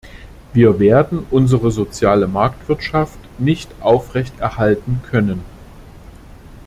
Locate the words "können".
5.07-5.43